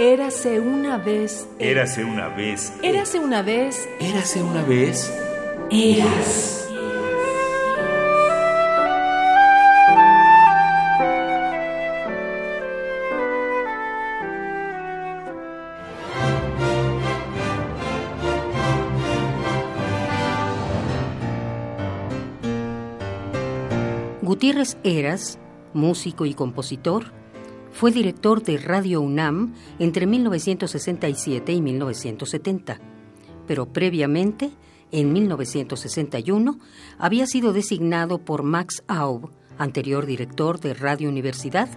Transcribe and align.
Érase 0.00 0.60
una 0.60 0.96
vez. 0.96 1.48
Érase 1.58 2.04
una 2.04 2.28
vez. 2.28 2.72
Érase 2.84 3.18
una 3.18 3.42
vez. 3.42 3.88
Érase 3.98 4.40
una 4.40 4.62
vez. 4.62 5.12
Eras. 5.72 6.68
Gutiérrez 24.22 24.78
Eras, 24.84 25.40
músico 25.74 26.24
y 26.24 26.34
compositor, 26.34 27.17
fue 27.78 27.92
director 27.92 28.42
de 28.42 28.58
Radio 28.58 29.00
UNAM 29.00 29.54
entre 29.78 30.08
1967 30.08 31.52
y 31.52 31.62
1970, 31.62 32.80
pero 33.46 33.66
previamente, 33.66 34.50
en 34.90 35.12
1961, 35.12 36.58
había 36.98 37.28
sido 37.28 37.52
designado 37.52 38.18
por 38.18 38.42
Max 38.42 38.82
Aub, 38.88 39.30
anterior 39.58 40.06
director 40.06 40.58
de 40.58 40.74
Radio 40.74 41.08
Universidad, 41.08 41.68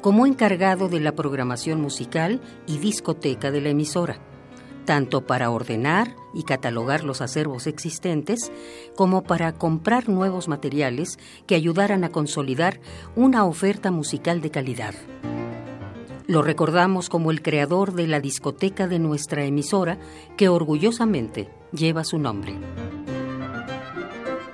como 0.00 0.26
encargado 0.26 0.88
de 0.88 0.98
la 0.98 1.12
programación 1.12 1.80
musical 1.80 2.40
y 2.66 2.78
discoteca 2.78 3.52
de 3.52 3.60
la 3.60 3.68
emisora 3.68 4.18
tanto 4.84 5.24
para 5.24 5.48
ordenar 5.48 6.14
y 6.34 6.42
catalogar 6.42 7.04
los 7.04 7.22
acervos 7.22 7.66
existentes 7.66 8.52
como 8.96 9.22
para 9.22 9.52
comprar 9.52 10.10
nuevos 10.10 10.46
materiales 10.46 11.18
que 11.46 11.54
ayudaran 11.54 12.04
a 12.04 12.10
consolidar 12.10 12.80
una 13.16 13.46
oferta 13.46 13.90
musical 13.90 14.42
de 14.42 14.50
calidad. 14.50 14.94
Lo 16.26 16.42
recordamos 16.42 17.08
como 17.08 17.30
el 17.30 17.42
creador 17.42 17.92
de 17.92 18.06
la 18.06 18.20
discoteca 18.20 18.88
de 18.88 18.98
nuestra 18.98 19.44
emisora, 19.44 19.98
que 20.36 20.48
orgullosamente 20.48 21.50
lleva 21.72 22.04
su 22.04 22.18
nombre. 22.18 22.54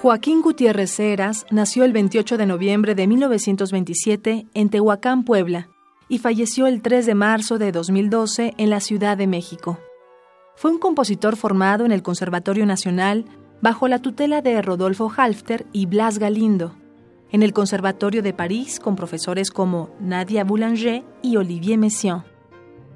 Joaquín 0.00 0.42
Gutiérrez 0.42 0.98
Heras 0.98 1.46
nació 1.50 1.84
el 1.84 1.92
28 1.92 2.36
de 2.36 2.46
noviembre 2.46 2.96
de 2.96 3.06
1927 3.06 4.46
en 4.52 4.68
Tehuacán, 4.68 5.22
Puebla, 5.22 5.68
y 6.08 6.18
falleció 6.18 6.66
el 6.66 6.82
3 6.82 7.06
de 7.06 7.14
marzo 7.14 7.58
de 7.58 7.70
2012 7.70 8.54
en 8.58 8.70
la 8.70 8.80
Ciudad 8.80 9.16
de 9.16 9.28
México. 9.28 9.78
Fue 10.56 10.72
un 10.72 10.78
compositor 10.78 11.36
formado 11.36 11.84
en 11.84 11.92
el 11.92 12.02
Conservatorio 12.02 12.66
Nacional 12.66 13.24
bajo 13.60 13.86
la 13.86 14.00
tutela 14.00 14.42
de 14.42 14.60
Rodolfo 14.60 15.12
Halfter 15.16 15.66
y 15.72 15.86
Blas 15.86 16.18
Galindo, 16.18 16.74
en 17.32 17.42
el 17.42 17.52
Conservatorio 17.52 18.22
de 18.22 18.34
París 18.34 18.78
con 18.78 18.94
profesores 18.94 19.50
como 19.50 19.90
Nadia 19.98 20.44
Boulanger 20.44 21.02
y 21.22 21.36
Olivier 21.36 21.78
Messiaen. 21.78 22.22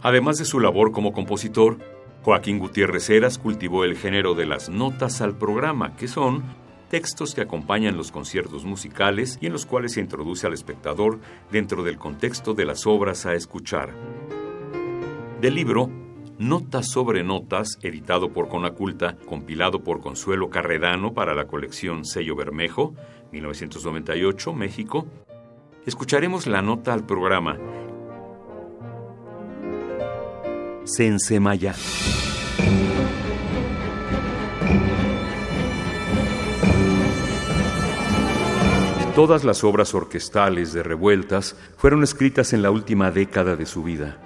Además 0.03 0.37
de 0.37 0.45
su 0.45 0.61
labor 0.61 0.93
como 0.93 1.13
compositor, 1.13 1.79
Joaquín 2.23 2.59
Gutiérrez 2.59 3.09
Heras 3.09 3.39
cultivó 3.39 3.85
el 3.85 3.97
género 3.97 4.35
de 4.35 4.47
las 4.47 4.69
notas 4.69 5.21
al 5.21 5.37
programa, 5.37 5.97
que 5.97 6.07
son 6.07 6.45
textos 6.91 7.35
que 7.35 7.41
acompañan 7.41 7.97
los 7.97 8.13
conciertos 8.13 8.65
musicales 8.65 9.39
y 9.41 9.47
en 9.47 9.53
los 9.53 9.67
cuales 9.67 9.95
se 9.95 10.01
introduce 10.01 10.47
al 10.47 10.53
espectador 10.53 11.19
dentro 11.51 11.83
del 11.83 11.99
contexto 11.99 12.55
de 12.55 12.65
las 12.65 12.87
obras 12.87 13.27
a 13.27 13.35
escuchar. 13.35 13.91
Del 15.41 15.55
libro 15.55 15.91
Notas 16.39 16.91
sobre 16.91 17.25
Notas, 17.25 17.79
editado 17.81 18.31
por 18.31 18.49
Conaculta, 18.49 19.17
compilado 19.27 19.83
por 19.83 20.03
Consuelo 20.03 20.51
Carredano 20.51 21.15
para 21.15 21.35
la 21.35 21.47
colección 21.47 22.05
Sello 22.05 22.37
Bermejo, 22.37 22.95
1998, 23.33 24.53
México, 24.53 25.07
escucharemos 25.87 26.47
la 26.47 26.61
nota 26.61 26.93
al 26.93 27.07
programa 27.07 27.57
Sensemaya. 30.85 31.75
Todas 39.15 39.43
las 39.45 39.65
obras 39.65 39.95
orquestales 39.95 40.75
de 40.75 40.83
Revueltas 40.83 41.57
fueron 41.79 42.03
escritas 42.03 42.53
en 42.53 42.61
la 42.61 42.71
última 42.71 43.11
década 43.11 43.57
de 43.57 43.65
su 43.65 43.83
vida. 43.83 44.26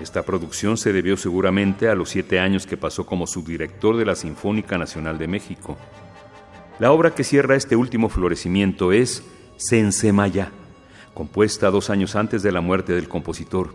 Esta 0.00 0.22
producción 0.22 0.76
se 0.76 0.92
debió 0.92 1.16
seguramente 1.16 1.88
a 1.88 1.96
los 1.96 2.10
siete 2.10 2.38
años 2.38 2.66
que 2.66 2.76
pasó 2.76 3.04
como 3.04 3.26
subdirector 3.26 3.96
de 3.96 4.04
la 4.04 4.14
Sinfónica 4.14 4.78
Nacional 4.78 5.18
de 5.18 5.26
México. 5.26 5.76
La 6.78 6.92
obra 6.92 7.14
que 7.14 7.24
cierra 7.24 7.56
este 7.56 7.74
último 7.74 8.08
florecimiento 8.08 8.92
es 8.92 9.24
Sensemaya, 9.56 10.52
compuesta 11.14 11.72
dos 11.72 11.90
años 11.90 12.14
antes 12.14 12.44
de 12.44 12.52
la 12.52 12.60
muerte 12.60 12.92
del 12.92 13.08
compositor. 13.08 13.74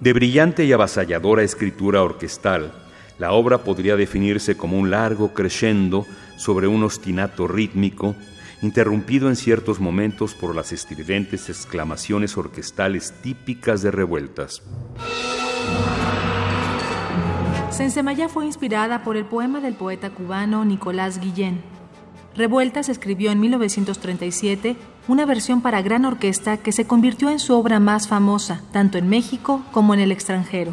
De 0.00 0.14
brillante 0.14 0.64
y 0.64 0.72
avasalladora 0.72 1.42
escritura 1.42 2.02
orquestal, 2.02 2.72
la 3.18 3.32
obra 3.32 3.58
podría 3.58 3.96
definirse 3.96 4.56
como 4.56 4.78
un 4.78 4.90
largo 4.90 5.34
crescendo 5.34 6.06
sobre 6.38 6.66
un 6.66 6.82
ostinato 6.82 7.46
rítmico 7.46 8.16
interrumpido 8.62 9.28
en 9.28 9.36
ciertos 9.36 9.80
momentos 9.80 10.34
por 10.34 10.54
las 10.54 10.72
estridentes 10.72 11.48
exclamaciones 11.48 12.36
orquestales 12.36 13.12
típicas 13.22 13.82
de 13.82 13.90
revueltas. 13.90 14.62
Sensemayá 17.70 18.28
fue 18.28 18.46
inspirada 18.46 19.02
por 19.02 19.16
el 19.16 19.24
poema 19.24 19.60
del 19.60 19.74
poeta 19.74 20.10
cubano 20.10 20.64
Nicolás 20.64 21.20
Guillén. 21.20 21.62
Revueltas 22.36 22.88
escribió 22.88 23.32
en 23.32 23.40
1937 23.40 24.76
una 25.08 25.26
versión 25.26 25.62
para 25.62 25.82
gran 25.82 26.04
orquesta 26.04 26.58
que 26.58 26.72
se 26.72 26.86
convirtió 26.86 27.30
en 27.30 27.38
su 27.38 27.54
obra 27.54 27.80
más 27.80 28.06
famosa, 28.06 28.62
tanto 28.72 28.98
en 28.98 29.08
México 29.08 29.62
como 29.72 29.94
en 29.94 30.00
el 30.00 30.12
extranjero. 30.12 30.72